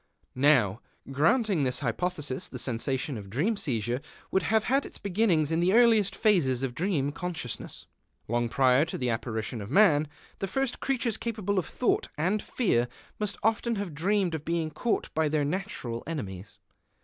[0.33, 0.81] Now,
[1.11, 5.73] granting this hypothesis, the sensation of dream seizure would have had its beginnings in the
[5.73, 7.85] earliest phases of dream consciousness,
[8.27, 10.07] long prior to the apparition of man.
[10.39, 12.87] The first creatures capable of thought and fear
[13.19, 16.57] must often have dreamed of being caught by their natural enemies.